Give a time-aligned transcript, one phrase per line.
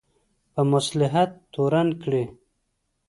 [0.53, 2.23] په مصلحت تورن کړي.